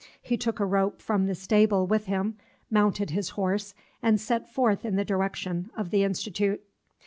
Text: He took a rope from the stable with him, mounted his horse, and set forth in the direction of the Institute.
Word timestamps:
He 0.23 0.35
took 0.35 0.59
a 0.59 0.65
rope 0.65 0.99
from 0.99 1.27
the 1.27 1.35
stable 1.35 1.85
with 1.85 2.07
him, 2.07 2.35
mounted 2.71 3.11
his 3.11 3.29
horse, 3.37 3.75
and 4.01 4.19
set 4.19 4.49
forth 4.51 4.83
in 4.83 4.95
the 4.95 5.05
direction 5.05 5.69
of 5.77 5.91
the 5.91 6.03
Institute. 6.03 6.63